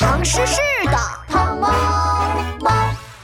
[0.00, 0.92] 唐诗诗的
[1.26, 1.68] 唐猫
[2.60, 2.70] 猫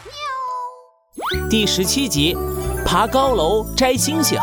[0.04, 1.48] 喵。
[1.48, 2.36] 第十七集，
[2.84, 4.36] 爬高楼摘星星。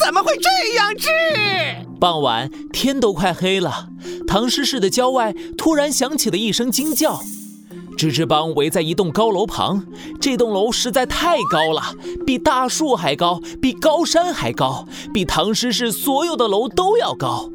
[0.00, 1.08] 怎么会这样治？
[1.98, 3.88] 傍晚，天都快黑了，
[4.28, 7.20] 唐诗诗的郊外突然响起了一声惊叫。
[7.98, 9.84] 吱吱帮围在一栋高楼旁，
[10.20, 11.82] 这栋楼实在太高了，
[12.24, 17.50] 比大树还高，比高山还高，比唐诗诗所有的楼都要高。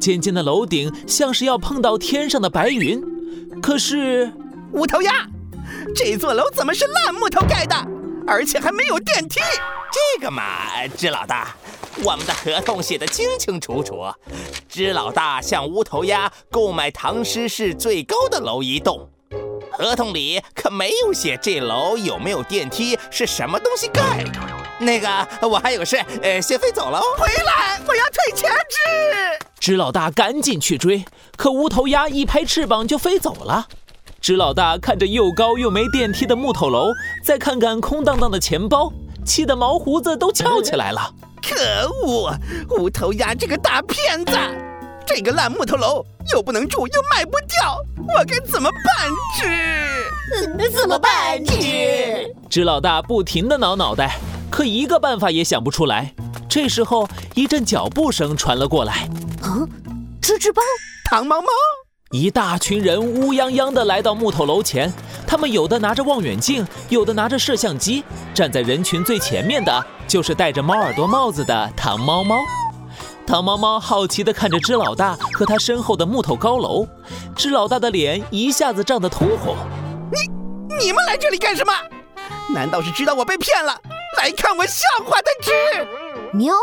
[0.00, 3.02] 尖尖的楼顶像是要碰到天上的白云。
[3.62, 4.30] 可是，
[4.72, 5.26] 乌头鸭，
[5.94, 7.74] 这座楼怎么是烂木头盖的，
[8.26, 9.40] 而且还没有电梯？
[9.90, 10.42] 这个嘛，
[10.96, 11.54] 支老大，
[12.04, 14.04] 我们的合同写得清清楚楚，
[14.68, 19.08] 支老大向乌头鸭购买唐诗市最高的楼一栋。
[19.72, 24.30] 合同里可没有写这楼有没有电梯，是什么东西盖的。
[24.78, 25.08] 那个，
[25.48, 27.00] 我还有事，呃，先飞走了。
[27.18, 29.35] 回来，我要退钱支。
[29.66, 31.04] 支老大赶紧去追，
[31.36, 33.66] 可无头鸭一拍翅膀就飞走了。
[34.20, 36.92] 支老大看着又高又没电梯的木头楼，
[37.24, 38.92] 再看看空荡荡的钱包，
[39.24, 41.12] 气得毛胡子都翘起来了。
[41.42, 42.32] 可恶，
[42.78, 44.38] 无头鸭这个大骗子！
[45.04, 49.10] 这个烂木头楼又不能住，又卖不掉，我该怎么办？
[49.36, 51.44] 支，怎么办？
[51.44, 54.16] 支，支老大不停地挠脑袋，
[54.48, 56.14] 可一个办法也想不出来。
[56.48, 59.08] 这时候，一阵脚步声传了过来。
[59.42, 59.68] 嗯，
[60.22, 60.62] 吱吱包，
[61.10, 61.48] 糖猫猫，
[62.10, 64.92] 一大群人乌泱泱地来到木头楼前，
[65.26, 68.02] 他们有的拿着望远镜，有的拿着摄像机。
[68.32, 72.36] 站在人群最前面的就是戴着猫耳朵帽子的糖猫猫。
[73.26, 76.86] 糖猫猫好奇地看着支老大和他身后的木头高楼，
[77.34, 79.56] 支老大的脸一下子涨得通红。
[80.12, 81.72] 你你们来这里干什么？
[82.54, 83.76] 难道是知道我被骗了，
[84.18, 85.50] 来看我笑话的支？
[86.32, 86.54] 喵，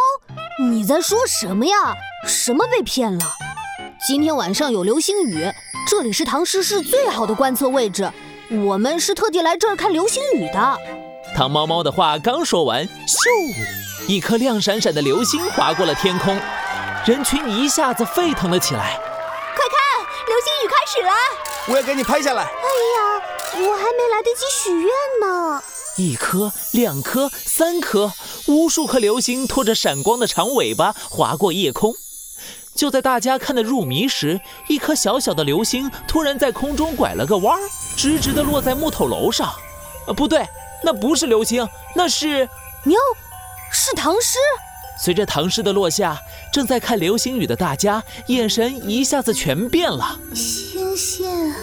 [0.59, 1.93] 你在说什么呀？
[2.27, 3.25] 什么被骗了？
[4.05, 5.51] 今天晚上有流星雨，
[5.87, 8.11] 这里是唐诗诗最好的观测位置，
[8.65, 10.77] 我们是特地来这儿看流星雨的。
[11.35, 14.07] 唐猫猫的话刚说完，咻！
[14.07, 16.37] 一颗亮闪闪的流星划过了天空，
[17.05, 18.99] 人群一下子沸腾了起来。
[19.55, 21.13] 快看，流星雨开始了！
[21.69, 22.43] 我要给你拍下来。
[22.43, 23.21] 哎呀，
[23.53, 24.89] 我还没来得及许愿
[25.21, 25.63] 呢。
[25.95, 28.11] 一颗，两颗，三颗，
[28.47, 31.93] 无数颗流星拖着闪光的长尾巴划过夜空。
[32.75, 39.53] 就在大家看得入迷时，一颗小小的流星突然在空中拐了个弯儿，直直地落在木头楼上。
[40.07, 40.47] 呃，不对，
[40.83, 42.49] 那不是流星，那是
[42.83, 42.97] 喵。
[43.71, 44.37] 是唐诗。
[44.99, 46.19] 随着唐诗的落下，
[46.51, 50.19] 正在看流星雨的大家眼神一下子全变了。
[50.33, 51.53] 星星，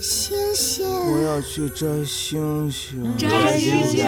[0.00, 4.06] 星星，我要去摘星星，摘星星，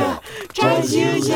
[0.54, 1.34] 摘星星，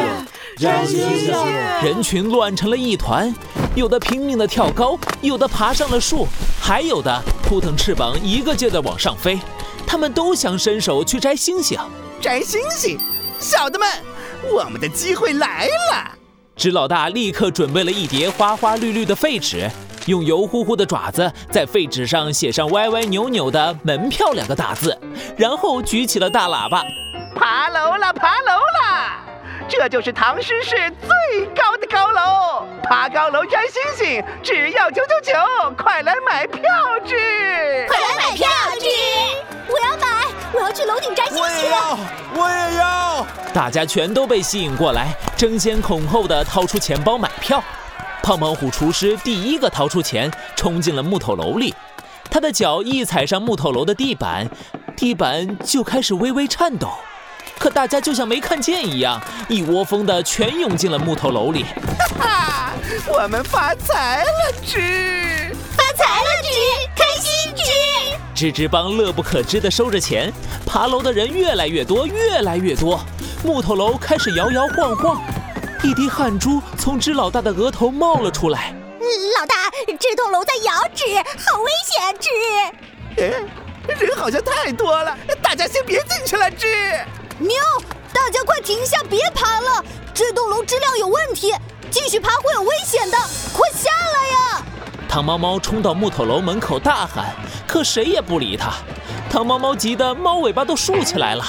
[0.59, 1.53] 摘星星。
[1.85, 3.35] 人群乱成了一团，
[3.75, 6.27] 有的拼命的跳高，有的爬上了树，
[6.59, 9.39] 还有的扑腾翅膀，一个劲的往上飞。
[9.87, 11.79] 他们都想伸手去摘星星，
[12.19, 12.99] 摘星星，
[13.39, 13.87] 小的们。
[14.51, 16.13] 我们的机会来了！
[16.57, 19.71] 纸老大立刻准备了一叠花花绿绿的废纸，
[20.07, 24.97] 用油乎乎的爪子在废纸上写上歪歪扭扭的“门票”两个大字，
[25.37, 26.85] 然后举起了大喇叭
[27.35, 29.13] ：“爬楼了，爬楼了！
[29.69, 36.63] 这就是唐诗市最高的高楼，爬高楼摘星星，只要九九九，快来买票
[37.05, 37.17] 去！
[37.89, 38.49] 快来买票
[38.81, 38.89] 去！
[39.69, 41.43] 我要买，我要去楼顶摘星星！
[41.43, 41.99] 我也要，
[42.37, 47.61] 我也要！”大家全都被吸引过来，争先恐后的掏出钱包买票。
[48.27, 51.73] 胖胖虎厨师第一个掏出钱，冲进了木头楼里。
[52.29, 54.45] 他的脚一踩上木头楼的地板，
[54.97, 56.89] 地板就开始微微颤抖。
[57.57, 61.67] 可大家就像没看见一样，一窝蜂的全涌进了木头楼里。
[62.19, 62.73] 哈哈，
[63.07, 65.55] 我们发财了，吱！
[65.77, 66.51] 发财了，吱！
[66.97, 67.53] 开心，
[68.35, 68.51] 吱！
[68.51, 70.33] 吱吱帮乐不可支的收着钱，
[70.67, 72.99] 爬楼的人越来越多，越来越多。
[73.45, 75.23] 木头楼开始摇摇晃晃，
[75.83, 78.75] 一滴汗珠从支老大的额头冒了出来。
[79.39, 79.55] 老大，
[80.01, 81.05] 这栋楼在摇，支，
[81.47, 82.31] 好危险，支！
[83.23, 86.67] 哎，人好像太多了，大家先别进去了，纸。
[87.39, 87.55] 喵，
[88.13, 89.85] 大家快停下，别爬了，
[90.15, 91.55] 这栋楼质量有问题，
[91.91, 93.19] 继续爬会有危险的，
[93.53, 94.63] 快下来呀！
[95.09, 97.35] 糖猫猫冲到木头楼门口大喊，
[97.67, 98.73] 可谁也不理他。
[99.31, 101.45] 糖猫猫急得猫尾巴都竖起来了。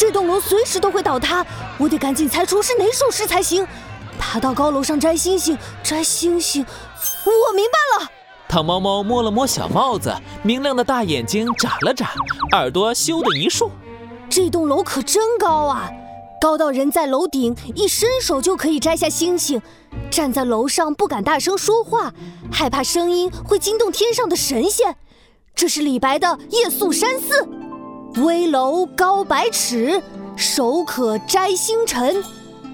[0.00, 1.44] 这栋楼随时都会倒塌，
[1.76, 3.68] 我得赶紧猜出是哪首诗才行。
[4.18, 6.64] 爬到高楼上摘星星，摘星星，
[7.26, 8.10] 我明白了。
[8.48, 10.10] 糖猫猫摸了摸小帽子，
[10.42, 12.12] 明亮的大眼睛眨了眨，
[12.52, 13.70] 耳朵咻的一竖。
[14.30, 15.90] 这栋楼可真高啊，
[16.40, 19.60] 高到人在楼顶一伸手就可以摘下星星。
[20.10, 22.14] 站在楼上不敢大声说话，
[22.50, 24.96] 害怕声音会惊动天上的神仙。
[25.54, 27.42] 这是李白的《夜宿山寺》
[28.16, 30.02] ：“危楼高百尺，
[30.36, 32.22] 手可摘星辰。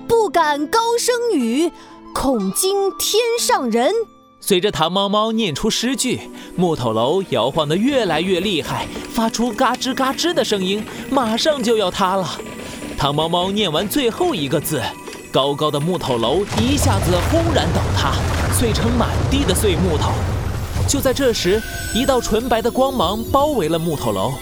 [0.09, 1.71] 不敢高声语，
[2.15, 3.93] 恐惊天上人。”
[4.41, 6.21] 随着唐猫猫念出诗句，
[6.57, 12.29] 木头楼摇晃得越来越厉害，发出嘎吱嘎吱的声音，马上就要塌了。
[12.97, 14.81] 唐猫猫念完最后一个字，
[15.31, 18.15] 高高的木头楼一下子轰然倒塌，
[18.53, 20.13] 碎成满地的碎木头。
[20.89, 21.61] 就在这时，
[21.95, 24.33] 一道纯白的光芒包围了木头楼，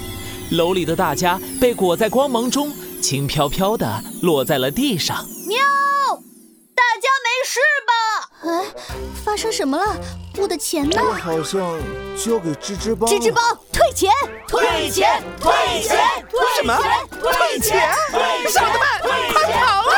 [0.51, 3.87] 楼里的大家被裹在光芒中，轻飘飘地
[4.23, 5.25] 落在了地上。
[5.47, 5.59] 喵！
[6.75, 7.93] 大家没事吧？
[8.51, 8.65] 哎，
[9.25, 9.97] 发生什么了？
[10.37, 11.01] 我的钱呢？
[11.03, 11.61] 我好像
[12.17, 13.07] 交给吱吱包。
[13.07, 13.41] 吱吱包，
[13.73, 14.11] 退钱！
[14.47, 15.23] 退钱！
[15.41, 15.53] 退
[15.83, 15.99] 钱！
[16.57, 16.77] 什么？
[17.21, 17.91] 退钱？
[18.49, 18.79] 少的们，
[19.33, 19.95] 快跑啊！